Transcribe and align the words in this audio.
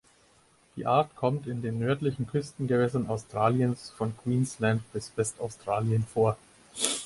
Die 0.77 0.87
Art 0.87 1.15
kommt 1.15 1.45
in 1.45 1.61
den 1.61 1.77
nördlichen 1.77 2.25
Küstengewässern 2.25 3.05
Australiens 3.05 3.91
von 3.91 4.17
Queensland 4.17 4.81
bis 4.93 5.11
Westaustralien 5.15 6.03
vor. 6.11 6.37